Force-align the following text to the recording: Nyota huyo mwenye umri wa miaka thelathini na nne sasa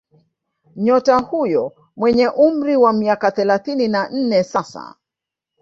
Nyota 0.75 1.17
huyo 1.17 1.73
mwenye 1.95 2.27
umri 2.29 2.75
wa 2.77 2.93
miaka 2.93 3.31
thelathini 3.31 3.87
na 3.87 4.09
nne 4.09 4.43
sasa 4.43 4.95